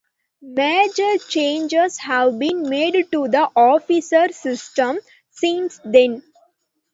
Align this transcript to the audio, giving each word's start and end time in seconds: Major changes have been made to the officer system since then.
Major 0.41 1.19
changes 1.29 1.99
have 1.99 2.39
been 2.39 2.67
made 2.67 2.93
to 3.11 3.27
the 3.27 3.47
officer 3.55 4.29
system 4.29 4.97
since 5.29 5.79
then. 5.85 6.23